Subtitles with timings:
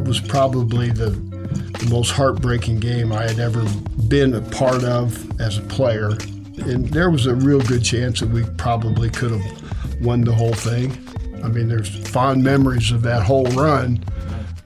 [0.00, 3.62] that was probably the, the most heartbreaking game I had ever
[4.08, 6.12] been a part of as a player.
[6.56, 10.54] And there was a real good chance that we probably could have won the whole
[10.54, 10.96] thing.
[11.44, 14.02] I mean, there's fond memories of that whole run,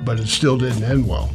[0.05, 1.32] but it still didn't end well.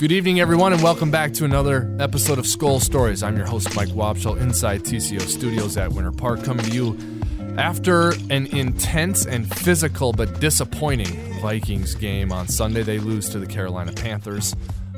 [0.00, 3.22] Good evening, everyone, and welcome back to another episode of Skull Stories.
[3.22, 7.19] I'm your host, Mike Wobschall, inside TCO Studios at Winter Park, coming to you
[7.58, 12.82] after an intense and physical but disappointing Vikings game on Sunday.
[12.82, 14.54] They lose to the Carolina Panthers,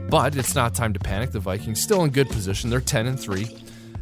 [0.08, 1.30] but it's not time to panic.
[1.30, 2.70] The Vikings still in good position.
[2.70, 3.46] They're 10 and 3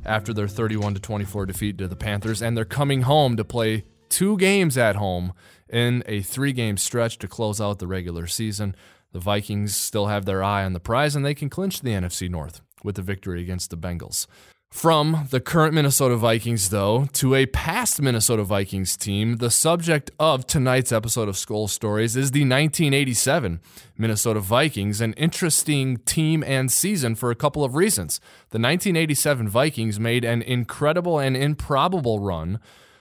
[0.04, 3.84] after their 31 to 24 defeat to the Panthers, and they're coming home to play
[4.08, 5.32] two games at home
[5.68, 8.74] in a three game stretch to close out the regular season.
[9.12, 12.28] The Vikings still have their eye on the prize and they can clinch the NFC
[12.28, 14.26] North with a victory against the Bengals.
[14.70, 20.46] From the current Minnesota Vikings, though, to a past Minnesota Vikings team, the subject of
[20.46, 23.60] tonight's episode of Skull Stories is the 1987
[23.98, 28.20] Minnesota Vikings, an interesting team and season for a couple of reasons.
[28.50, 32.60] The 1987 Vikings made an incredible and improbable run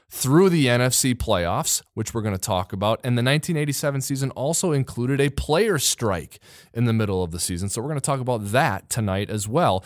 [0.09, 3.00] through the NFC playoffs, which we're going to talk about.
[3.04, 6.39] And the 1987 season also included a player strike
[6.73, 7.70] in the middle of the season.
[7.70, 9.86] So we're going to talk about that tonight as well.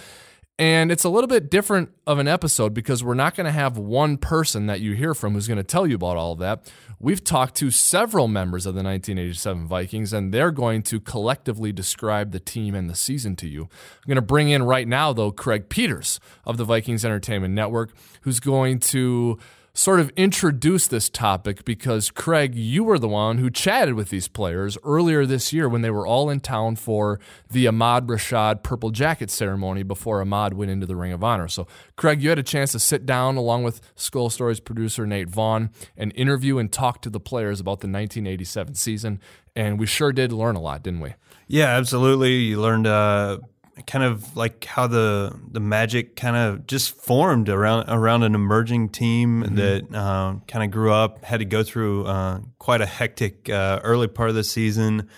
[0.59, 3.75] And it's a little bit different of an episode because we're not going to have
[3.75, 6.71] one person that you hear from who's going to tell you about all of that.
[6.99, 12.31] We've talked to several members of the 1987 Vikings, and they're going to collectively describe
[12.31, 13.63] the team and the season to you.
[13.63, 17.91] I'm going to bring in right now, though, Craig Peters of the Vikings Entertainment Network,
[18.21, 19.39] who's going to
[19.75, 24.27] sort of introduce this topic because, Craig, you were the one who chatted with these
[24.27, 28.91] players earlier this year when they were all in town for the Ahmad Rashad Purple
[28.91, 31.47] Jacket ceremony before Ahmad went into the Ring of Honor.
[31.47, 31.65] So,
[31.95, 35.71] Craig, you had a chance to sit down along with Skull Stories producer Nate Vaughn
[35.97, 39.19] and interview and talk to the players about the 1987 season.
[39.55, 41.15] And we sure did learn a lot, didn't we?
[41.47, 42.35] Yeah, absolutely.
[42.35, 43.39] You learned uh,
[43.87, 48.89] kind of like how the the magic kind of just formed around around an emerging
[48.89, 49.55] team mm-hmm.
[49.55, 53.79] that uh, kind of grew up, had to go through uh, quite a hectic uh,
[53.83, 55.09] early part of the season,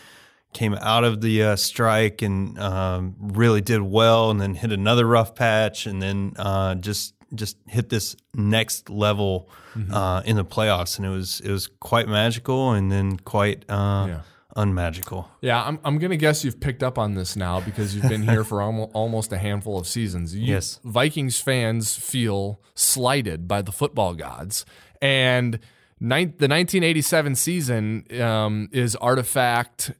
[0.53, 5.05] came out of the uh, strike and um, really did well, and then hit another
[5.05, 9.93] rough patch, and then uh, just just hit this next level mm-hmm.
[9.93, 13.65] Uh, in the playoffs, and it was it was quite magical, and then quite.
[13.69, 14.21] Yeah
[14.55, 15.29] unmagical.
[15.41, 18.23] Yeah, I'm, I'm going to guess you've picked up on this now because you've been
[18.23, 20.35] here for almost a handful of seasons.
[20.35, 20.79] You, yes.
[20.83, 24.65] Vikings fans feel slighted by the football gods.
[25.01, 25.59] And
[25.99, 29.91] the 1987 season um, is artifact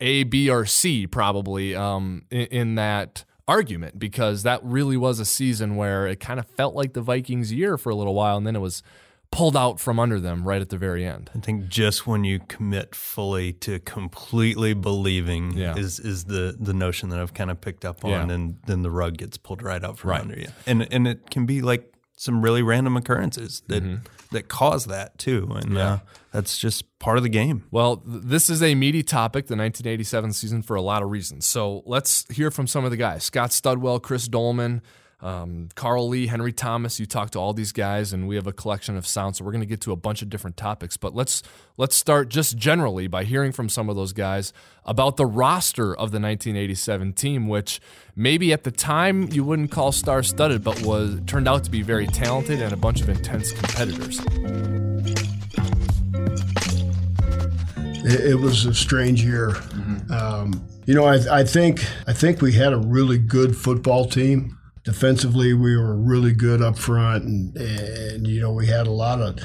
[0.00, 5.24] A, B, or C, probably, um, in, in that argument because that really was a
[5.24, 8.46] season where it kind of felt like the Vikings' year for a little while, and
[8.46, 8.82] then it was
[9.32, 11.30] pulled out from under them right at the very end.
[11.34, 15.76] I think just when you commit fully to completely believing yeah.
[15.76, 18.34] is is the the notion that I've kind of picked up on, yeah.
[18.34, 20.20] and then the rug gets pulled right out from right.
[20.20, 24.02] under you, and and it can be like some really random occurrences that mm-hmm.
[24.32, 25.92] that cause that too, and yeah.
[25.92, 25.98] uh,
[26.32, 27.64] that's just part of the game.
[27.70, 31.46] Well, th- this is a meaty topic, the 1987 season, for a lot of reasons.
[31.46, 34.82] So let's hear from some of the guys: Scott Studwell, Chris Doleman
[35.22, 36.98] um, Carl Lee, Henry Thomas.
[36.98, 39.38] You talk to all these guys, and we have a collection of sounds.
[39.38, 40.96] So we're going to get to a bunch of different topics.
[40.96, 41.42] But let's
[41.76, 44.52] let's start just generally by hearing from some of those guys
[44.84, 47.80] about the roster of the 1987 team, which
[48.16, 52.06] maybe at the time you wouldn't call star-studded, but was turned out to be very
[52.06, 54.20] talented and a bunch of intense competitors.
[58.02, 59.50] It, was a strange year.
[59.50, 60.12] Mm-hmm.
[60.12, 64.56] Um, you know, I, I think I think we had a really good football team.
[64.84, 69.20] Defensively, we were really good up front, and, and you know we had a lot
[69.20, 69.38] of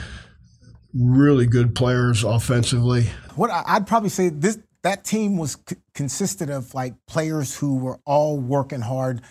[0.94, 3.10] really good players offensively.
[3.36, 8.00] What I'd probably say this that team was c- consisted of like players who were
[8.06, 9.22] all working hard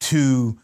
[0.00, 0.58] to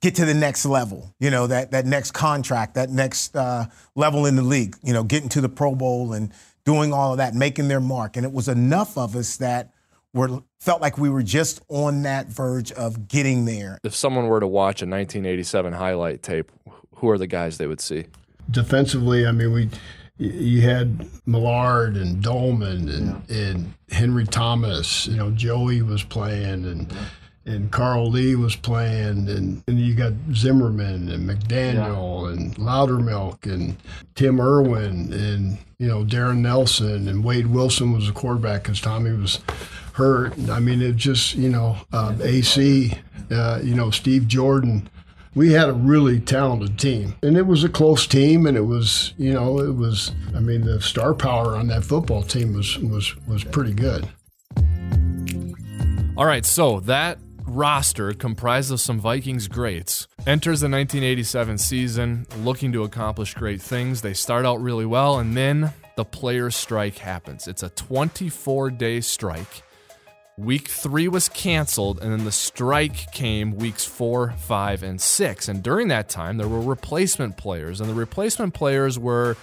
[0.00, 1.14] get to the next level.
[1.20, 4.76] You know that that next contract, that next uh, level in the league.
[4.82, 6.32] You know, getting to the Pro Bowl and
[6.64, 8.16] doing all of that, making their mark.
[8.16, 9.72] And it was enough of us that
[10.12, 13.78] were felt like we were just on that verge of getting there.
[13.84, 16.50] If someone were to watch a 1987 highlight tape,
[16.96, 18.06] who are the guys they would see?
[18.50, 19.70] Defensively, I mean, we
[20.18, 23.36] you had Millard and Doleman and, yeah.
[23.36, 25.06] and Henry Thomas.
[25.06, 26.92] You know, Joey was playing and.
[26.92, 27.04] Yeah
[27.46, 32.32] and Carl Lee was playing, and, and you got Zimmerman and McDaniel yeah.
[32.32, 33.76] and Lowdermilk and
[34.14, 39.12] Tim Irwin and you know Darrin Nelson and Wade Wilson was the quarterback because Tommy
[39.12, 39.40] was
[40.00, 42.94] I mean, it just you know uh, AC,
[43.30, 44.88] uh, you know Steve Jordan.
[45.34, 47.14] we had a really talented team.
[47.22, 50.62] And it was a close team and it was, you know, it was I mean
[50.62, 54.08] the star power on that football team was was was pretty good.
[56.16, 62.72] All right, so that roster comprised of some Vikings greats enters the 1987 season looking
[62.72, 64.02] to accomplish great things.
[64.02, 67.48] They start out really well and then the players strike happens.
[67.48, 69.62] It's a 24-day strike
[70.40, 75.48] Week three was canceled, and then the strike came weeks four, five, and six.
[75.48, 79.36] And during that time, there were replacement players, and the replacement players were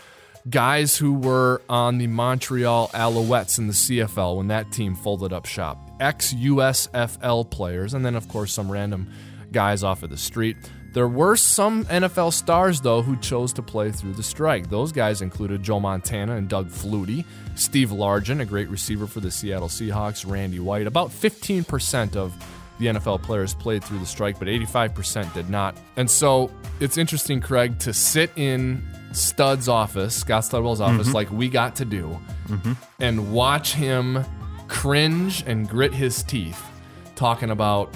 [0.49, 5.45] guys who were on the Montreal Alouettes in the CFL when that team folded up
[5.45, 9.07] shop, ex USFL players, and then, of course, some random
[9.51, 10.57] guys off of the street.
[10.97, 14.71] There were some NFL stars, though, who chose to play through the strike.
[14.71, 17.23] Those guys included Joe Montana and Doug Flutie,
[17.53, 20.87] Steve Largent, a great receiver for the Seattle Seahawks, Randy White.
[20.87, 22.35] About 15% of
[22.79, 25.77] the NFL players played through the strike, but 85% did not.
[25.97, 26.49] And so
[26.79, 31.15] it's interesting, Craig, to sit in Stud's office, Scott Studwell's office, mm-hmm.
[31.15, 32.73] like we got to do, mm-hmm.
[32.99, 34.25] and watch him
[34.67, 36.65] cringe and grit his teeth
[37.13, 37.93] talking about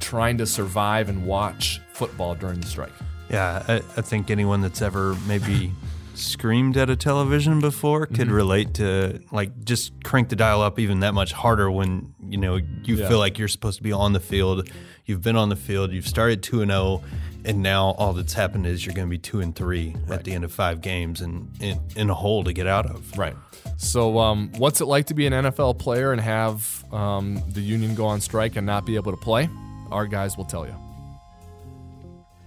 [0.00, 2.92] trying to survive and watch football during the strike.
[3.30, 5.72] Yeah, I, I think anyone that's ever maybe
[6.14, 8.32] screamed at a television before could mm-hmm.
[8.32, 12.56] relate to like just crank the dial up even that much harder when you know
[12.56, 13.08] you yeah.
[13.08, 14.70] feel like you're supposed to be on the field.
[15.04, 15.92] You've been on the field.
[15.92, 17.04] You've started two and zero, oh,
[17.44, 20.18] and now all that's happened is you're going to be two and three right.
[20.18, 23.16] at the end of five games and in, in, a hole to get out of.
[23.16, 23.36] Right.
[23.76, 27.94] So, um, what's it like to be an NFL player and have um, the union
[27.94, 29.48] go on strike and not be able to play?
[29.92, 30.85] Our guys will tell you.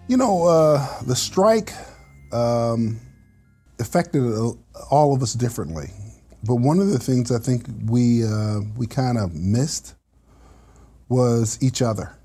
[0.09, 1.71] You know, uh, the strike
[2.33, 2.99] um,
[3.77, 4.23] affected
[4.89, 5.91] all of us differently.
[6.43, 9.93] But one of the things I think we uh, we kind of missed
[11.09, 12.17] was each other.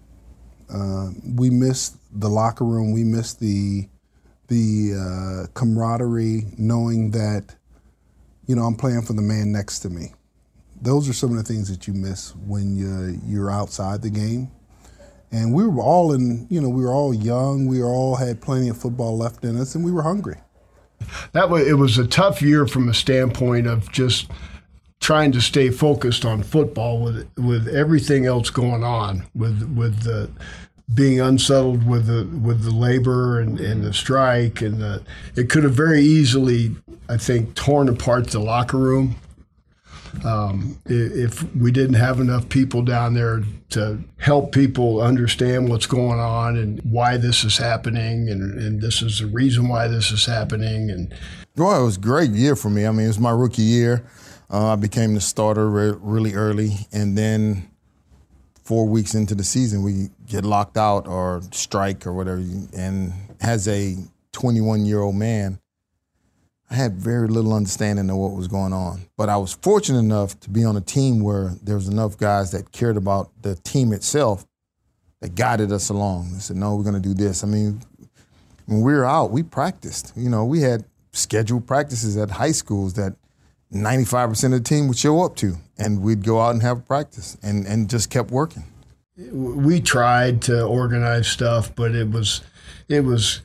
[0.72, 2.90] Uh, we missed the locker room.
[2.90, 3.86] We missed the
[4.48, 7.54] the uh, camaraderie, knowing that
[8.46, 10.14] you know I'm playing for the man next to me.
[10.80, 14.50] Those are some of the things that you miss when you, you're outside the game
[15.34, 17.66] and we were all in you know we were all young.
[17.66, 20.36] We all had plenty of football left in us and we were hungry.
[21.32, 24.30] That was it was a tough year from a standpoint of just
[25.00, 30.30] trying to stay focused on football with with everything else going on with with the
[30.94, 35.02] being unsettled with the with the labor and, and the strike and the,
[35.34, 36.76] it could have very easily
[37.08, 39.16] I think torn apart the locker room
[40.24, 46.20] um, if we didn't have enough people down there to help people understand what's going
[46.20, 50.26] on and why this is happening, and, and this is the reason why this is
[50.26, 51.14] happening, and
[51.56, 52.86] well, it was a great year for me.
[52.86, 54.04] I mean, it was my rookie year.
[54.50, 57.70] Uh, I became the starter re- really early, and then
[58.64, 62.42] four weeks into the season, we get locked out or strike or whatever.
[62.76, 63.96] And as a
[64.32, 65.58] 21 year old man,
[66.74, 69.02] I had very little understanding of what was going on.
[69.16, 72.50] But I was fortunate enough to be on a team where there was enough guys
[72.50, 74.44] that cared about the team itself
[75.20, 76.32] that guided us along.
[76.32, 77.44] They said, no, we're going to do this.
[77.44, 77.80] I mean,
[78.66, 80.12] when we were out, we practiced.
[80.16, 83.14] You know, we had scheduled practices at high schools that
[83.72, 87.36] 95% of the team would show up to, and we'd go out and have practice
[87.40, 88.64] and, and just kept working.
[89.16, 92.42] We tried to organize stuff, but it was,
[92.88, 93.40] it was,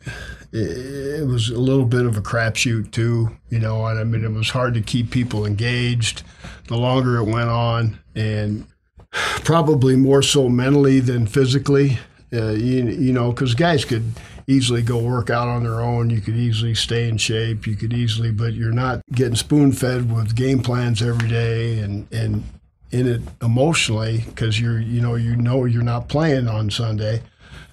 [0.52, 3.86] it, was a little bit of a crapshoot too, you know.
[3.86, 6.24] And I mean, it was hard to keep people engaged
[6.68, 8.66] the longer it went on, and
[9.12, 12.00] probably more so mentally than physically.
[12.32, 14.14] Uh, you, you know, because guys could
[14.50, 16.10] easily go work out on their own.
[16.10, 17.68] You could easily stay in shape.
[17.68, 22.12] You could easily, but you're not getting spoon fed with game plans every day and
[22.12, 22.44] and
[22.92, 27.22] in it emotionally because you're you know you know you're not playing on Sunday.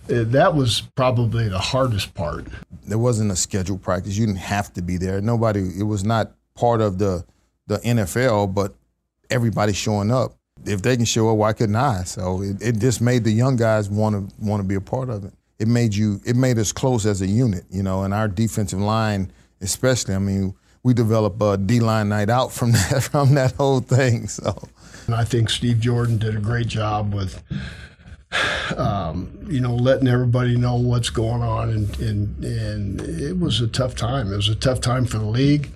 [0.09, 2.47] Uh, that was probably the hardest part.
[2.87, 4.17] There wasn't a scheduled practice.
[4.17, 5.21] You didn't have to be there.
[5.21, 5.61] Nobody.
[5.79, 7.25] It was not part of the
[7.67, 8.75] the NFL, but
[9.31, 10.35] everybody showing up.
[10.65, 12.05] If they can show up, why couldn't I?
[12.05, 15.11] So it, it just made the young guys want to want to be a part
[15.11, 15.33] of it.
[15.59, 16.21] It made you.
[16.25, 18.05] It made us close as a unit, you know.
[18.05, 20.15] And our defensive line, especially.
[20.15, 24.29] I mean, we developed a D line night out from that from that whole thing.
[24.29, 24.69] So.
[25.07, 27.43] And I think Steve Jordan did a great job with
[28.77, 33.69] um, you know, letting everybody know what's going on, and, and and it was a
[33.69, 34.33] tough time.
[34.33, 35.71] It was a tough time for the league,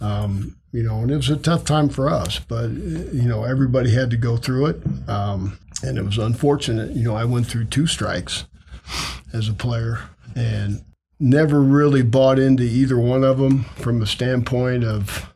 [0.00, 2.38] um, you know, and it was a tough time for us.
[2.38, 6.96] But you know, everybody had to go through it, um, and it was unfortunate.
[6.96, 8.46] You know, I went through two strikes
[9.32, 10.00] as a player,
[10.34, 10.84] and
[11.20, 15.32] never really bought into either one of them from a standpoint of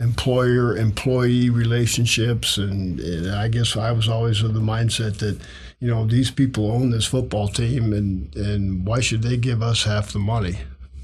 [0.00, 5.40] employer employee relationships and, and, I guess I was always of the mindset that
[5.80, 9.84] you know, these people own this football team, and and why should they give us
[9.84, 10.58] half the money?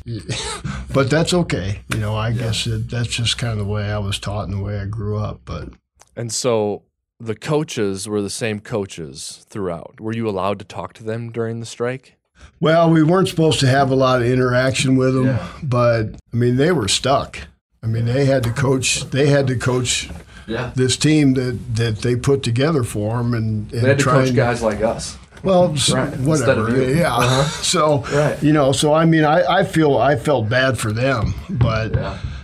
[0.93, 1.81] but that's okay.
[1.93, 4.59] You know, I guess it, that's just kind of the way I was taught and
[4.59, 5.43] the way I grew up.
[5.45, 5.69] But
[6.17, 6.83] And so
[7.21, 10.00] the coaches were the same coaches throughout.
[10.00, 12.17] Were you allowed to talk to them during the strike?
[12.61, 16.57] well, we weren't supposed to have a lot of interaction with them, but I mean,
[16.57, 17.38] they were stuck.
[17.83, 19.05] I mean, they had to coach.
[19.11, 20.09] They had to coach
[20.47, 20.71] Yeah.
[20.75, 24.29] this team that that they put together for them, and, and They had to coach
[24.29, 25.17] and- guys like us.
[25.45, 26.69] Well, Right, whatever.
[26.69, 26.95] of you.
[26.95, 27.17] Yeah.
[27.17, 27.43] Uh-huh.
[27.63, 28.41] So Right.
[28.43, 31.93] you know, so I mean, I, I feel I felt bad for them, but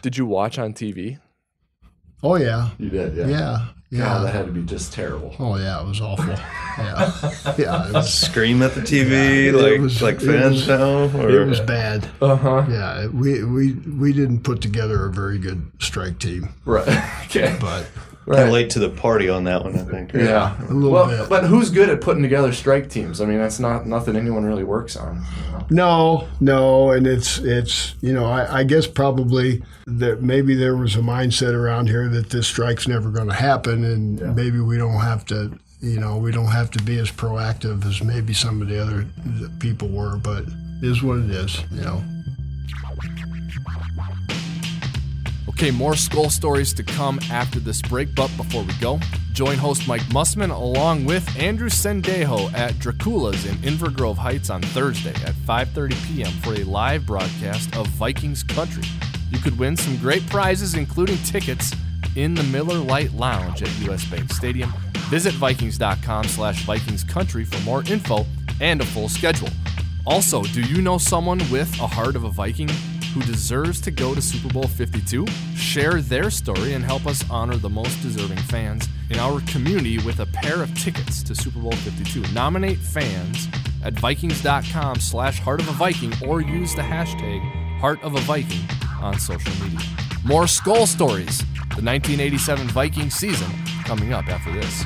[0.03, 1.19] Did you watch on TV?
[2.23, 3.59] oh yeah, You did, yeah, yeah.
[3.93, 5.35] Had to be just terrible.
[5.39, 6.35] Oh yeah, it was awful.
[6.79, 7.11] Yeah,
[7.59, 7.89] yeah.
[7.89, 11.59] It was, Scream at the TV it like was- like fans was- now, it was
[11.59, 12.09] bad.
[12.23, 12.67] Uh huh.
[12.71, 16.87] Yeah, we we we didn't put together a very good strike team, Right.
[17.25, 17.57] okay.
[17.61, 17.89] but
[18.29, 20.13] kind of late to the party on that one, I think.
[20.13, 20.57] Yeah.
[20.61, 21.29] a little well, bit.
[21.29, 23.21] but who's good at putting together strike teams?
[23.21, 25.25] I mean, that's not nothing anyone really works on.
[25.47, 25.67] you know?
[25.71, 30.97] No, no, and it's it's you know I, I guess probably that maybe there was
[30.97, 35.01] a mindset around here that this strike's never going to happen, and maybe we don't
[35.01, 38.69] have to you know we don't have to be as proactive as maybe some of
[38.69, 39.07] the other
[39.61, 42.03] people were, but it is what it is, you know.
[45.59, 49.01] Okay, more skull stories to come after this break, but before we go,
[49.33, 54.63] join host Mike Mussman along with Andrew Sendejo at Dracula's in Inver Grove Heights on
[54.63, 56.31] Thursday at 5:30 p.m.
[56.43, 58.85] for a live broadcast of Vikings Country.
[59.33, 61.75] You could win some great prizes, including tickets
[62.15, 64.73] in the Miller Lite Lounge at US Bank Stadium.
[65.11, 68.25] Visit Vikings.com slash Vikings Country for more info
[68.61, 69.51] and a full schedule.
[70.07, 72.71] Also, do you know someone with a heart of a Viking
[73.19, 75.27] who deserves to go to Super Bowl 52?
[75.57, 80.21] Share their story and help us honor the most deserving fans in our community with
[80.21, 82.33] a pair of tickets to Super Bowl 52.
[82.33, 83.49] Nominate fans
[83.85, 87.41] at vikings.com slash heart of a Viking or use the hashtag
[87.81, 88.65] heart of a Viking
[89.01, 89.81] on social media.
[90.25, 91.39] More skull stories,
[91.75, 93.51] the 1987 Viking season,
[93.85, 94.85] coming up after this.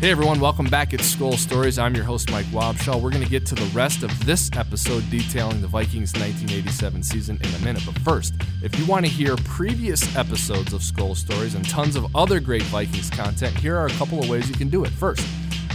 [0.00, 1.78] Hey everyone, welcome back at Skull Stories.
[1.78, 3.02] I'm your host, Mike Wobschall.
[3.02, 7.38] We're going to get to the rest of this episode detailing the Vikings 1987 season
[7.44, 7.82] in a minute.
[7.84, 12.16] But first, if you want to hear previous episodes of Skull Stories and tons of
[12.16, 14.90] other great Vikings content, here are a couple of ways you can do it.
[14.90, 15.28] First,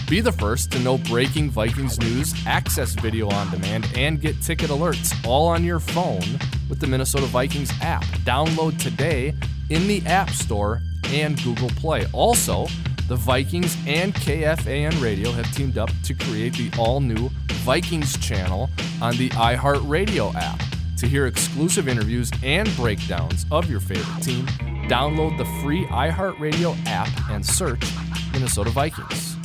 [0.10, 4.72] be the first to know breaking Vikings news, access video on demand, and get ticket
[4.72, 8.03] alerts all on your phone with the Minnesota Vikings app.
[8.25, 9.36] Download today
[9.70, 12.08] in the App Store and Google Play.
[12.12, 12.65] Also,
[13.08, 17.30] the Vikings and KFAN Radio have teamed up to create the all new
[17.64, 18.70] Vikings channel
[19.02, 20.62] on the iHeartRadio app.
[20.98, 24.48] To hear exclusive interviews and breakdowns of your favorite team,
[24.88, 27.84] download the free iHeartRadio app and search
[28.32, 29.36] Minnesota Vikings.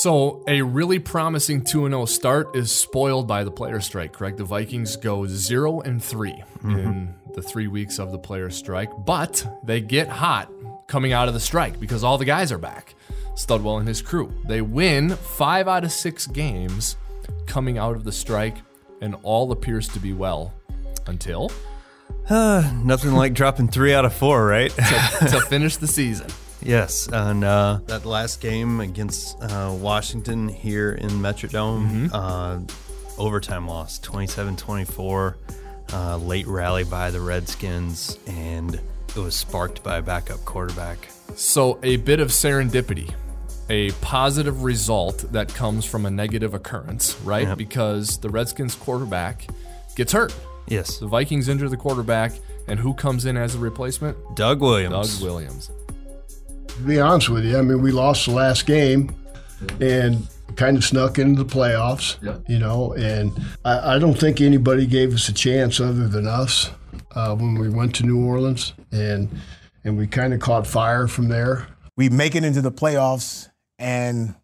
[0.00, 4.36] So, a really promising 2 0 start is spoiled by the player strike, correct?
[4.36, 6.78] The Vikings go 0 and 3 mm-hmm.
[6.78, 10.50] in the three weeks of the player strike, but they get hot
[10.88, 12.94] coming out of the strike because all the guys are back.
[13.36, 14.32] Studwell and his crew.
[14.48, 16.96] They win five out of six games
[17.46, 18.56] coming out of the strike,
[19.00, 20.52] and all appears to be well
[21.06, 21.52] until
[22.28, 24.70] Uh, nothing like dropping three out of four, right?
[24.72, 26.26] to finish the season.
[26.62, 32.58] yes, and uh, that last game against uh, Washington here in Metrodome, uh,
[33.18, 35.34] overtime loss, 27-24,
[35.92, 38.80] uh, late rally by the Redskins, and
[39.18, 41.08] it was sparked by a backup quarterback.
[41.34, 43.12] So, a bit of serendipity,
[43.68, 47.56] a positive result that comes from a negative occurrence, right?
[47.56, 49.46] Because the Redskins quarterback
[49.94, 50.34] gets hurt.
[50.66, 52.32] Yes, The Vikings injure the quarterback,
[52.66, 54.16] and who comes in as a replacement?
[54.36, 55.18] Doug Williams.
[55.18, 55.70] Doug Williams.
[56.68, 59.14] To be honest with you, I mean, we lost the last game
[59.80, 62.16] and kind of snuck into the playoffs,
[62.48, 63.32] you know, and
[63.64, 66.70] I, I don't think anybody gave us a chance other than us
[67.18, 69.28] uh, when we went to New Orleans, and
[69.82, 71.66] and we kind of caught fire from there.
[71.96, 73.48] we make it into the playoffs
[73.78, 74.34] and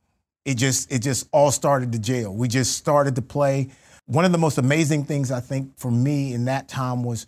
[0.44, 2.34] it just it just all started to jail.
[2.34, 3.68] We just started to play.
[4.06, 7.26] One of the most amazing things I think for me in that time was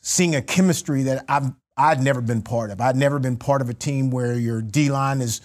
[0.00, 2.80] seeing a chemistry that I've I'd never been part of.
[2.80, 5.40] I'd never been part of a team where your D line is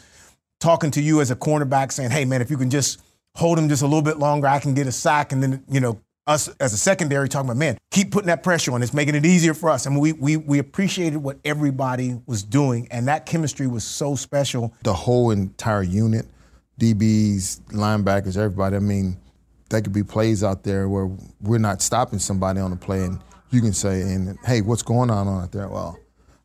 [0.60, 3.02] talking to you as a cornerback saying, "Hey man, if you can just
[3.36, 5.80] hold him just a little bit longer, I can get a sack." And then you
[5.80, 8.84] know us as a secondary talking about, "Man, keep putting that pressure on.
[8.84, 12.88] It's making it easier for us." And we we we appreciated what everybody was doing,
[12.92, 14.74] and that chemistry was so special.
[14.84, 16.28] the whole entire unit,
[16.80, 18.76] DBs, linebackers, everybody.
[18.76, 19.18] I mean,
[19.70, 21.10] there could be plays out there where
[21.42, 25.10] we're not stopping somebody on the play, and you can say, "And hey, what's going
[25.10, 25.98] on out there?" Well,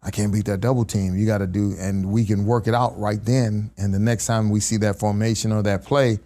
[0.03, 1.17] I can't beat that double team.
[1.17, 3.73] You got to do, and we can work it out right then.
[3.77, 6.21] And the next time we see that formation or that play,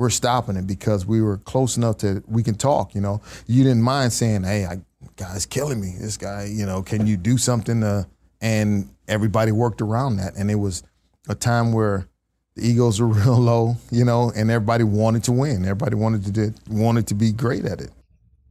[0.00, 2.94] we're stopping it because we were close enough to we can talk.
[2.94, 4.80] You know, you didn't mind saying, "Hey, I,
[5.16, 5.94] guy's killing me.
[6.00, 8.06] This guy, you know, can you do something?" To,
[8.40, 10.84] and everybody worked around that, and it was
[11.28, 12.08] a time where
[12.56, 15.64] the egos were real low, you know, and everybody wanted to win.
[15.64, 17.90] Everybody wanted to do, wanted to be great at it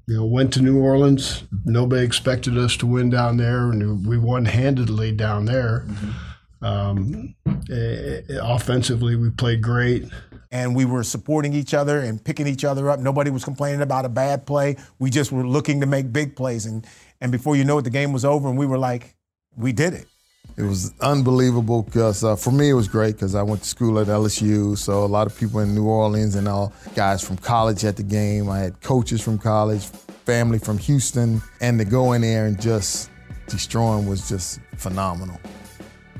[0.05, 1.43] you know, went to New Orleans.
[1.65, 5.85] Nobody expected us to win down there, and we won handedly down there.
[5.87, 6.65] Mm-hmm.
[6.65, 7.35] Um,
[7.71, 10.09] eh, offensively, we played great.
[10.51, 12.99] And we were supporting each other and picking each other up.
[12.99, 14.77] Nobody was complaining about a bad play.
[14.97, 16.65] We just were looking to make big plays.
[16.65, 16.87] And,
[17.21, 19.15] and before you know it, the game was over, and we were like,
[19.55, 20.07] we did it.
[20.57, 23.97] It was unbelievable because uh, for me it was great because I went to school
[23.99, 27.85] at LSU, so a lot of people in New Orleans and all guys from college
[27.85, 28.49] at the game.
[28.49, 29.85] I had coaches from college,
[30.25, 33.09] family from Houston, and to go in there and just
[33.47, 35.39] destroy them was just phenomenal.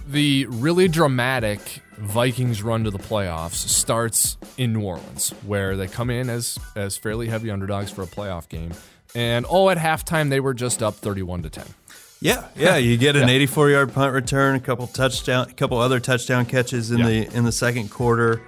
[0.07, 6.09] The really dramatic Vikings run to the playoffs starts in New Orleans, where they come
[6.09, 8.73] in as as fairly heavy underdogs for a playoff game,
[9.13, 11.65] and oh, at halftime they were just up thirty-one to ten.
[12.21, 15.99] Yeah, yeah, you get an 84 yard punt return, a couple touchdown, a couple other
[15.99, 17.07] touchdown catches in yeah.
[17.07, 18.41] the in the second quarter.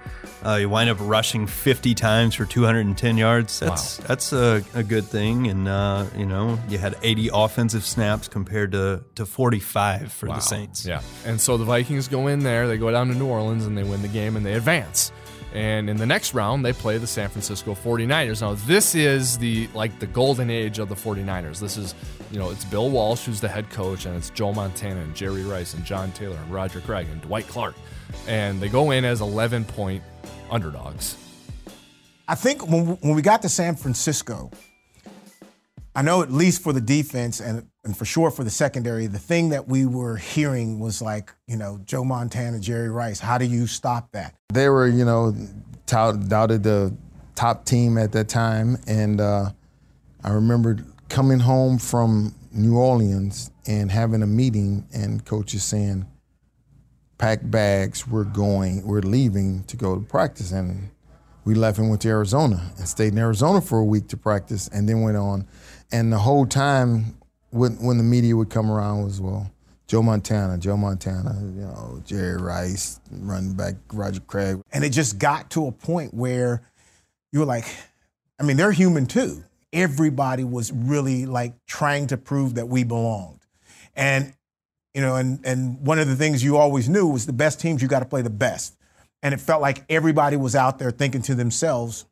[0.44, 3.60] Uh, you wind up rushing 50 times for 210 yards.
[3.60, 4.04] That's wow.
[4.08, 8.72] that's a, a, good thing, and uh, you know you had 80 offensive snaps compared
[8.72, 10.34] to to 45 for wow.
[10.34, 10.84] the Saints.
[10.84, 13.78] Yeah, and so the Vikings go in there, they go down to New Orleans, and
[13.78, 15.12] they win the game, and they advance.
[15.54, 18.40] And in the next round, they play the San Francisco 49ers.
[18.40, 21.60] Now, this is the like the golden age of the 49ers.
[21.60, 21.94] This is,
[22.30, 25.44] you know, it's Bill Walsh who's the head coach, and it's Joe Montana and Jerry
[25.44, 27.74] Rice and John Taylor and Roger Craig and Dwight Clark.
[28.26, 30.02] And they go in as 11 point
[30.50, 31.16] underdogs.
[32.28, 34.50] I think when, when we got to San Francisco,
[35.94, 39.18] I know at least for the defense and, and for sure for the secondary, the
[39.18, 43.44] thing that we were hearing was like, you know, Joe Montana, Jerry Rice, how do
[43.44, 44.34] you stop that?
[44.52, 45.34] They were, you know,
[45.86, 46.96] tout, doubted the
[47.34, 48.78] top team at that time.
[48.86, 49.50] And uh,
[50.24, 50.78] I remember
[51.08, 56.06] coming home from New Orleans and having a meeting and coaches saying,
[57.22, 60.50] pack bags, we're going, we're leaving to go to practice.
[60.50, 60.90] And
[61.44, 64.66] we left and went to Arizona and stayed in Arizona for a week to practice
[64.66, 65.46] and then went on
[65.92, 67.16] and the whole time
[67.50, 69.50] when when the media would come around was well
[69.86, 74.62] Joe Montana, Joe Montana, you know, Jerry Rice, running back Roger Craig.
[74.72, 76.62] And it just got to a point where
[77.30, 77.66] you were like,
[78.40, 79.44] I mean, they're human too.
[79.70, 83.40] Everybody was really like trying to prove that we belonged.
[83.94, 84.32] And,
[84.94, 87.82] you know, and and one of the things you always knew was the best teams,
[87.82, 88.76] you got to play the best.
[89.22, 92.06] And it felt like everybody was out there thinking to themselves,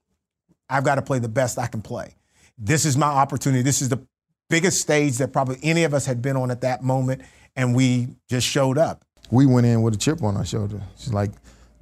[0.69, 2.15] I've got to play the best I can play
[2.61, 3.63] this is my opportunity.
[3.63, 4.07] This is the
[4.49, 7.23] biggest stage that probably any of us had been on at that moment,
[7.57, 9.05] and we just showed up.
[9.31, 10.83] We went in with a chip on our shoulder.
[10.93, 11.31] It's like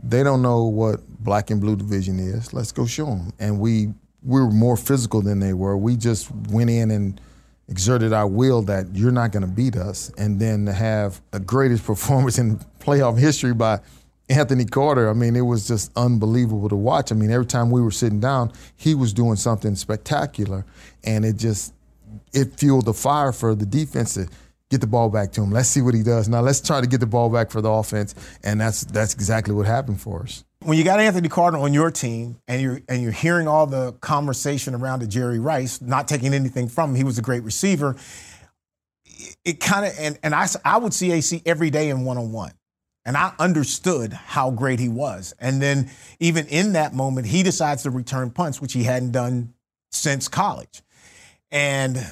[0.03, 2.53] they don't know what black and blue division is.
[2.53, 3.33] Let's go show them.
[3.39, 3.89] And we
[4.23, 5.77] we were more physical than they were.
[5.77, 7.21] We just went in and
[7.69, 11.41] exerted our will that you're not going to beat us, and then to have the
[11.41, 13.81] greatest performance in playoff history by
[14.31, 17.13] Anthony Carter, I mean, it was just unbelievable to watch.
[17.13, 20.67] I mean, every time we were sitting down, he was doing something spectacular,
[21.03, 21.75] and it just
[22.33, 24.29] it fueled the fire for the defense to
[24.71, 25.51] get the ball back to him.
[25.51, 26.29] Let's see what he does.
[26.29, 29.55] Now let's try to get the ball back for the offense, and that's that's exactly
[29.55, 30.45] what happened for us.
[30.61, 33.93] When you got Anthony Carter on your team, and you're and you're hearing all the
[34.01, 37.97] conversation around the Jerry Rice, not taking anything from him, he was a great receiver.
[39.45, 42.33] It kind of and and I I would see AC every day in one on
[42.33, 42.53] one.
[43.05, 45.33] And I understood how great he was.
[45.39, 45.91] And then
[46.21, 49.55] even in that moment, he decides to return punts, which he hadn't done
[49.91, 50.83] since college.
[51.51, 52.05] And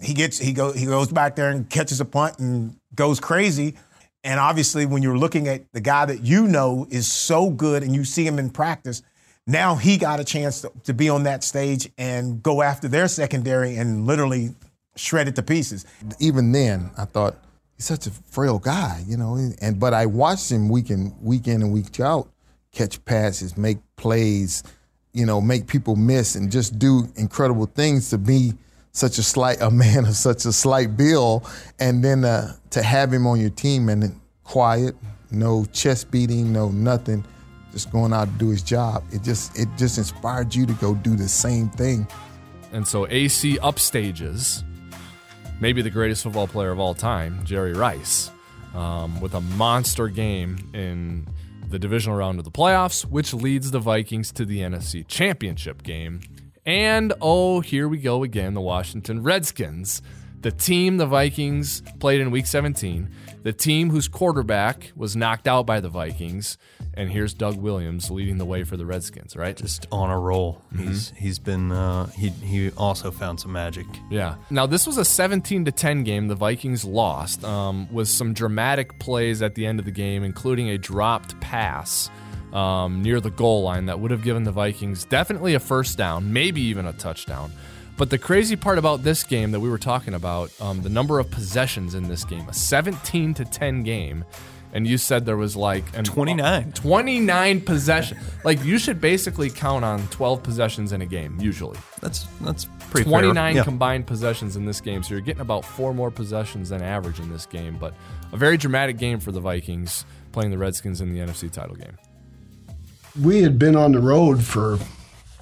[0.00, 3.76] he gets he go he goes back there and catches a punt and goes crazy.
[4.24, 7.94] And obviously, when you're looking at the guy that you know is so good and
[7.94, 9.02] you see him in practice,
[9.46, 13.06] now he got a chance to, to be on that stage and go after their
[13.06, 14.54] secondary and literally
[14.96, 15.84] shred it to pieces.
[16.18, 17.36] Even then, I thought
[17.76, 19.36] he's such a frail guy, you know.
[19.60, 22.28] And but I watched him week in week in and week out
[22.74, 24.62] catch passes, make plays,
[25.12, 28.52] you know, make people miss, and just do incredible things to be
[28.94, 31.44] such a slight a man of such a slight bill,
[31.78, 34.96] and then uh, to have him on your team and quiet,
[35.30, 37.22] no chest beating, no nothing,
[37.72, 39.04] just going out to do his job.
[39.12, 42.08] It just it just inspired you to go do the same thing.
[42.72, 44.64] And so AC upstages
[45.60, 48.30] maybe the greatest football player of all time, Jerry Rice,
[48.74, 51.26] um, with a monster game in
[51.68, 56.20] the divisional round of the playoffs, which leads the Vikings to the NFC Championship game.
[56.66, 60.00] And oh, here we go again the Washington Redskins
[60.44, 63.08] the team the Vikings played in week 17,
[63.44, 66.58] the team whose quarterback was knocked out by the Vikings,
[66.92, 69.56] and here's Doug Williams leading the way for the Redskins, right?
[69.56, 70.60] Just on a roll.
[70.74, 70.88] Mm-hmm.
[70.88, 73.86] He's he's been uh, he he also found some magic.
[74.10, 74.34] Yeah.
[74.50, 76.28] Now this was a 17 to 10 game.
[76.28, 80.68] The Vikings lost um, with some dramatic plays at the end of the game, including
[80.68, 82.10] a dropped pass
[82.54, 86.32] um, near the goal line that would have given the Vikings definitely a first down,
[86.32, 87.52] maybe even a touchdown.
[87.96, 91.18] But the crazy part about this game that we were talking about, um, the number
[91.20, 94.24] of possessions in this game, a 17 to 10 game.
[94.72, 96.72] And you said there was like an, 29.
[96.72, 101.78] 29 possessions like you should basically count on 12 possessions in a game usually.
[102.00, 103.20] That's that's pretty fair.
[103.20, 103.62] 29 Yeah.
[103.62, 107.30] combined possessions in this game, so you're getting about four more possessions than average in
[107.30, 107.76] this game.
[107.78, 107.94] But
[108.32, 111.96] a very dramatic game for the Vikings playing the Redskins in the NFC title game.
[113.20, 114.78] We had been on the road for,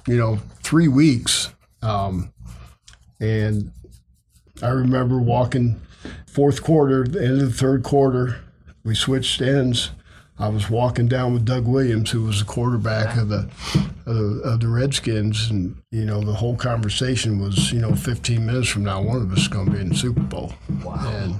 [0.07, 1.53] you know, three weeks.
[1.81, 2.33] Um,
[3.19, 3.71] and
[4.61, 5.81] I remember walking
[6.27, 8.41] fourth quarter, the end of the third quarter,
[8.83, 9.91] we switched ends.
[10.39, 13.49] I was walking down with Doug Williams, who was the quarterback of the,
[14.05, 18.45] of the of the Redskins, and you know the whole conversation was, you know, 15
[18.45, 20.53] minutes from now, one of us is going to be in the Super Bowl.
[20.83, 20.95] Wow.
[21.07, 21.35] And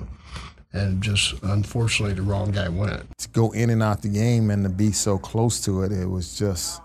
[0.73, 3.17] and just unfortunately, the wrong guy went.
[3.19, 6.07] to go in and out the game and to be so close to it, it
[6.07, 6.81] was just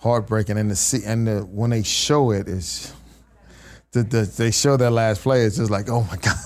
[0.00, 0.56] heartbreaking.
[0.56, 2.92] And to see, and the, when they show it, it's
[3.92, 5.42] the, the, they show that last play.
[5.42, 6.36] It's just like, oh my god,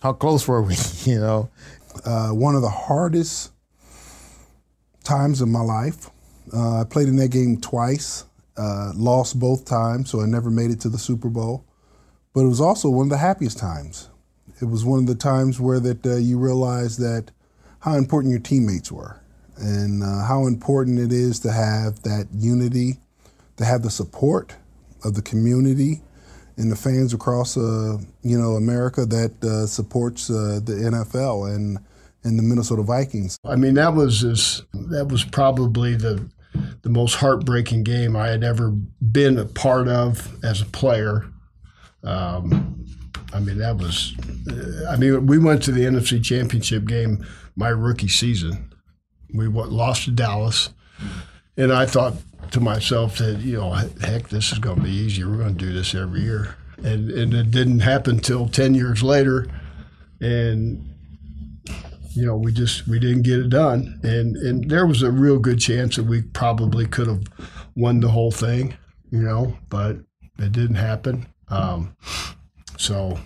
[0.00, 0.76] how close were we?
[1.04, 1.50] You know,
[2.04, 3.52] uh, one of the hardest
[5.04, 6.10] times of my life.
[6.52, 8.24] Uh, I played in that game twice,
[8.56, 11.64] uh, lost both times, so I never made it to the Super Bowl.
[12.32, 14.10] But it was also one of the happiest times.
[14.60, 17.30] It was one of the times where that uh, you realize that
[17.80, 19.20] how important your teammates were,
[19.56, 22.98] and uh, how important it is to have that unity,
[23.56, 24.56] to have the support
[25.04, 26.02] of the community
[26.56, 31.78] and the fans across uh, you know America that uh, supports uh, the NFL and
[32.24, 33.38] and the Minnesota Vikings.
[33.44, 36.28] I mean, that was as, that was probably the
[36.82, 41.26] the most heartbreaking game I had ever been a part of as a player.
[42.02, 42.75] Um,
[43.36, 44.14] I mean, that was.
[44.50, 48.72] uh, I mean, we went to the NFC Championship game my rookie season.
[49.34, 50.70] We lost to Dallas,
[51.56, 52.14] and I thought
[52.52, 55.24] to myself that you know, heck, this is going to be easy.
[55.24, 59.02] We're going to do this every year, and and it didn't happen till ten years
[59.02, 59.46] later,
[60.20, 60.88] and
[62.14, 65.38] you know, we just we didn't get it done, and and there was a real
[65.38, 67.24] good chance that we probably could have
[67.74, 68.74] won the whole thing,
[69.10, 69.98] you know, but
[70.38, 71.26] it didn't happen.
[71.48, 71.94] Um,
[72.76, 73.18] so,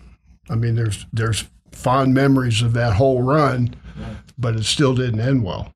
[0.49, 3.75] I mean, there's there's fond memories of that whole run,
[4.39, 5.73] but it still didn't end well.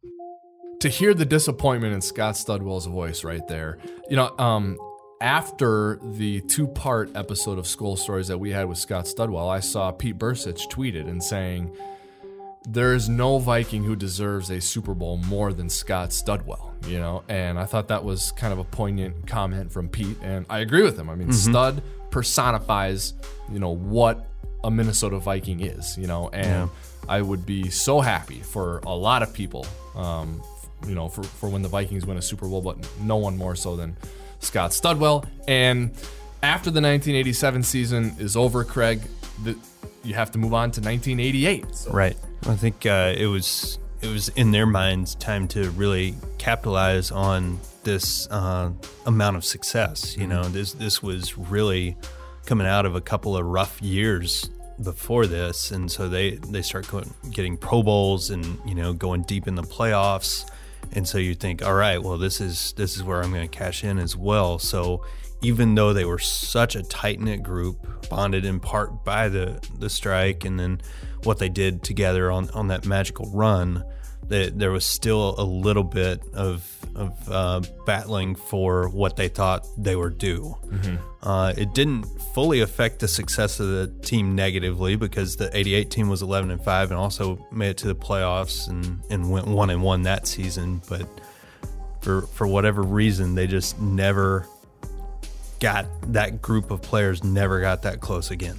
[0.81, 3.79] to hear the disappointment in Scott Studwell's voice right there,
[4.11, 4.77] you know, um,
[5.21, 9.61] after the two part episode of Skull Stories that we had with Scott Studwell, I
[9.61, 11.75] saw Pete Bercich tweeted and saying,
[12.69, 17.23] There is no Viking who deserves a Super Bowl more than Scott Studwell, you know?
[17.29, 20.19] And I thought that was kind of a poignant comment from Pete.
[20.23, 21.09] And I agree with him.
[21.09, 21.83] I mean, Stud
[22.15, 23.13] personifies,
[23.53, 24.25] you know, what
[24.63, 26.31] a Minnesota Viking is, you know?
[26.33, 26.71] And
[27.09, 30.41] I would be so happy for a lot of people, um,
[30.87, 33.57] you know, for, for when the Vikings win a Super Bowl, but no one more
[33.57, 33.97] so than
[34.39, 35.27] Scott Studwell.
[35.49, 35.91] And
[36.41, 39.01] after the 1987 season is over, Craig,
[39.43, 39.59] the,
[40.05, 41.65] you have to move on to 1988.
[41.91, 42.17] Right.
[42.47, 47.59] I think uh, it was it was in their minds time to really capitalize on
[47.85, 48.71] this uh,
[49.07, 50.17] amount of success.
[50.17, 51.97] You know, this this was really
[52.47, 54.51] coming out of a couple of rough years
[54.83, 59.23] before this, and so they they start going, getting Pro Bowls and you know going
[59.23, 60.51] deep in the playoffs,
[60.93, 63.57] and so you think, all right, well this is this is where I'm going to
[63.57, 64.59] cash in as well.
[64.59, 65.05] So
[65.43, 69.91] even though they were such a tight knit group, bonded in part by the the
[69.91, 70.81] strike and then
[71.23, 73.85] what they did together on on that magical run,
[74.29, 79.67] that there was still a little bit of of uh, battling for what they thought
[79.77, 80.57] they were due.
[81.23, 86.09] Uh, it didn't fully affect the success of the team negatively because the '88 team
[86.09, 89.71] was 11 and five and also made it to the playoffs and and went one
[89.71, 91.09] and one that season, but.
[92.01, 94.47] For, for whatever reason, they just never
[95.59, 98.57] got that group of players never got that close again.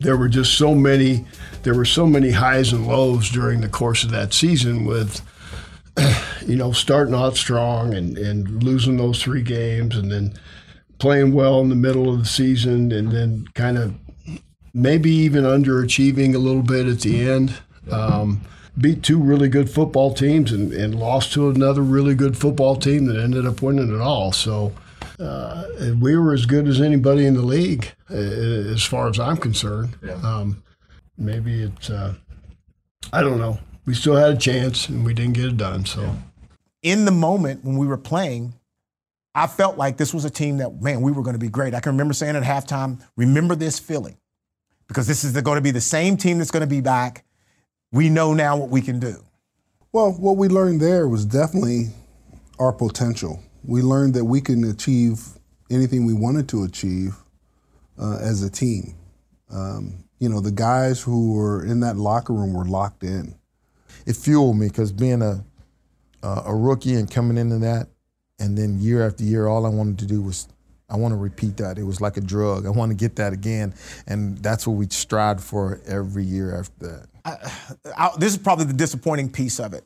[0.00, 1.24] There were just so many
[1.62, 5.20] there were so many highs and lows during the course of that season with
[6.46, 10.34] you know starting out strong and, and losing those three games and then
[10.98, 13.94] playing well in the middle of the season and then kind of
[14.74, 17.54] maybe even underachieving a little bit at the end.
[17.90, 18.40] Um,
[18.76, 23.04] beat two really good football teams and, and lost to another really good football team
[23.06, 24.32] that ended up winning it all.
[24.32, 24.72] So
[25.18, 25.64] uh,
[26.00, 29.96] we were as good as anybody in the league uh, as far as I'm concerned.
[30.22, 30.62] Um,
[31.16, 32.14] maybe it's uh,
[33.12, 33.58] I don't know.
[33.86, 35.84] We still had a chance and we didn't get it done.
[35.84, 36.16] So
[36.82, 38.54] in the moment when we were playing,
[39.34, 41.74] I felt like this was a team that, man, we were going to be great.
[41.74, 44.16] I can remember saying at halftime, remember this feeling,
[44.86, 47.24] because this is going to be the same team that's going to be back.
[47.90, 49.24] We know now what we can do.
[49.92, 51.88] Well, what we learned there was definitely
[52.58, 53.42] our potential.
[53.64, 55.20] We learned that we can achieve
[55.70, 57.16] anything we wanted to achieve
[57.98, 58.94] uh, as a team.
[59.50, 63.34] Um, you know, the guys who were in that locker room were locked in.
[64.06, 65.44] It fueled me because being a
[66.22, 67.88] uh, a rookie and coming into that,
[68.38, 70.48] and then year after year, all I wanted to do was
[70.88, 71.78] I want to repeat that.
[71.78, 72.66] It was like a drug.
[72.66, 73.74] I want to get that again,
[74.06, 77.06] and that's what we strive for every year after that.
[77.24, 79.84] I, I, this is probably the disappointing piece of it,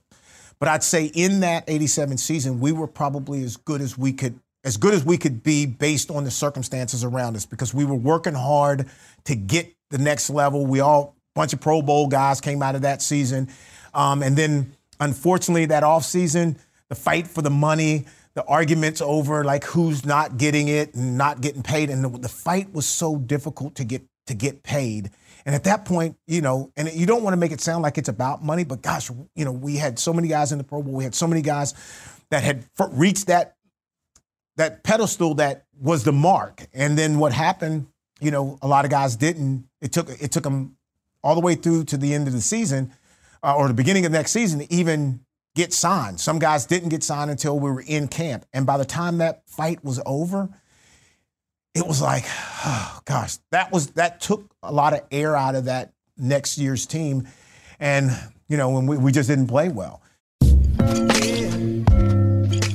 [0.59, 4.39] but I'd say in that '87 season, we were probably as good as we could
[4.65, 7.95] as good as we could be based on the circumstances around us because we were
[7.95, 8.87] working hard
[9.25, 10.67] to get the next level.
[10.67, 13.49] We all bunch of Pro Bowl guys came out of that season,
[13.95, 19.65] um, and then unfortunately that offseason, the fight for the money, the arguments over like
[19.65, 23.75] who's not getting it and not getting paid, and the, the fight was so difficult
[23.77, 25.11] to get to get paid.
[25.49, 27.97] And at that point, you know, and you don't want to make it sound like
[27.97, 30.83] it's about money, but gosh, you know, we had so many guys in the Pro
[30.83, 30.93] Bowl.
[30.93, 31.73] We had so many guys
[32.29, 33.57] that had reached that
[34.59, 36.67] that pedestal that was the mark.
[36.75, 37.87] And then what happened,
[38.21, 39.67] you know, a lot of guys didn't.
[39.81, 40.77] It took it took them
[41.25, 42.93] all the way through to the end of the season
[43.43, 45.21] uh, or the beginning of next season to even
[45.55, 46.21] get signed.
[46.21, 48.45] Some guys didn't get signed until we were in camp.
[48.53, 50.51] And by the time that fight was over,
[51.79, 52.25] it was like,
[52.65, 56.87] oh gosh, that was that took a lot of air out of that next year's
[56.87, 57.29] team.
[57.79, 58.11] And,
[58.49, 60.03] you know, when we, we just didn't play well.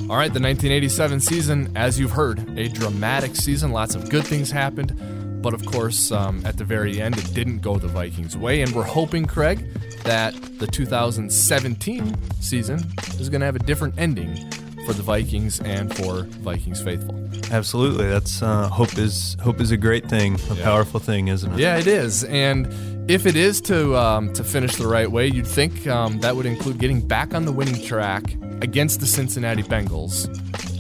[0.10, 3.72] All right, the 1987 season, as you've heard, a dramatic season.
[3.72, 5.42] Lots of good things happened.
[5.42, 8.62] But of course, um, at the very end, it didn't go the Vikings' way.
[8.62, 9.68] And we're hoping, Craig,
[10.04, 12.80] that the 2017 season
[13.20, 14.50] is going to have a different ending
[14.86, 17.16] for the Vikings and for Vikings faithful.
[17.52, 20.64] Absolutely, that's uh, hope is hope is a great thing, a yeah.
[20.64, 21.60] powerful thing, isn't it?
[21.60, 22.24] Yeah, it is.
[22.26, 22.68] And
[23.10, 26.46] if it is to um, to finish the right way, you'd think um, that would
[26.46, 28.24] include getting back on the winning track
[28.62, 30.28] against the Cincinnati Bengals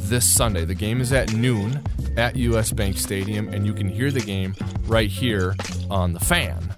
[0.10, 0.66] this Sunday.
[0.66, 1.82] The game is at noon
[2.18, 5.56] at US Bank Stadium, and you can hear the game right here
[5.90, 6.74] on the fan.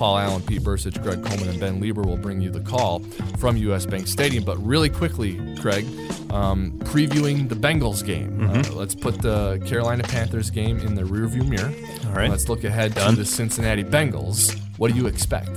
[0.00, 3.00] Paul Allen, Pete Bercich, Greg Coleman, and Ben Leber will bring you the call
[3.36, 4.44] from US Bank Stadium.
[4.44, 5.84] But really quickly, Craig,
[6.30, 8.30] um, previewing the Bengals game.
[8.38, 8.72] Mm-hmm.
[8.72, 11.70] Uh, let's put the Carolina Panthers game in the rearview mirror.
[12.06, 12.30] All right.
[12.30, 13.10] Let's look ahead Done.
[13.10, 14.58] to the Cincinnati Bengals.
[14.80, 15.50] What do you expect?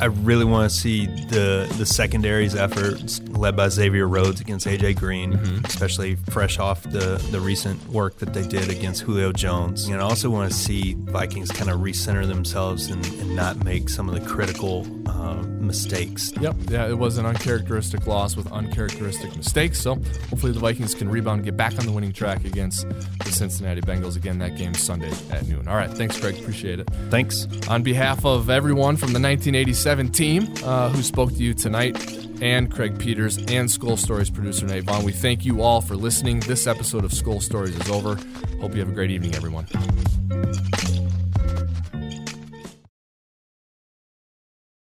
[0.00, 4.94] I really want to see the the secondary's efforts led by Xavier Rhodes against AJ
[4.94, 5.64] Green, mm-hmm.
[5.64, 9.86] especially fresh off the, the recent work that they did against Julio Jones.
[9.86, 13.88] And I also want to see Vikings kind of recenter themselves and, and not make
[13.88, 16.32] some of the critical uh, mistakes.
[16.40, 16.56] Yep.
[16.68, 19.80] Yeah, it was an uncharacteristic loss with uncharacteristic mistakes.
[19.80, 19.96] So
[20.30, 23.80] hopefully the Vikings can rebound and get back on the winning track against the Cincinnati
[23.80, 24.16] Bengals.
[24.16, 25.66] Again, that game Sunday at noon.
[25.66, 25.90] All right.
[25.90, 26.38] Thanks, Greg.
[26.38, 26.88] Appreciate it.
[27.10, 27.48] Thanks.
[27.68, 31.96] On behalf of everyone from the 1987 team uh, who spoke to you tonight,
[32.42, 36.40] and Craig Peters and Skull Stories producer Nate Vaughn, we thank you all for listening.
[36.40, 38.16] This episode of Skull Stories is over.
[38.60, 39.66] Hope you have a great evening, everyone.